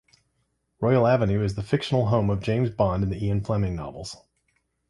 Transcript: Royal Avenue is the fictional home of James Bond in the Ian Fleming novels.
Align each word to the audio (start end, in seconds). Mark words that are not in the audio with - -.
Royal 0.79 1.05
Avenue 1.05 1.43
is 1.43 1.53
the 1.53 1.61
fictional 1.61 2.07
home 2.07 2.31
of 2.31 2.41
James 2.41 2.71
Bond 2.71 3.03
in 3.03 3.11
the 3.11 3.23
Ian 3.23 3.43
Fleming 3.43 3.75
novels. 3.75 4.17